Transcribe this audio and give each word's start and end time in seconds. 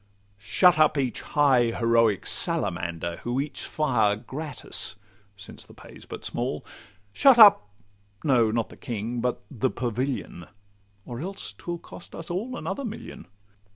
Shut 0.39 0.79
up 0.79 0.97
each 0.97 1.21
high 1.21 1.65
heroic 1.65 2.25
salamander, 2.25 3.17
Who 3.17 3.39
eats 3.39 3.63
fire 3.63 4.15
gratis 4.15 4.95
(since 5.37 5.63
the 5.63 5.75
pay 5.75 5.99
's 5.99 6.05
but 6.05 6.25
small); 6.25 6.65
Shut 7.13 7.37
up—no, 7.37 8.49
not 8.49 8.69
the 8.69 8.77
King, 8.77 9.19
but 9.21 9.45
the 9.51 9.69
Pavilion, 9.69 10.47
Or 11.05 11.19
else 11.19 11.53
'twill 11.53 11.77
cost 11.77 12.15
us 12.15 12.31
all 12.31 12.57
another 12.57 12.83
million. 12.83 13.27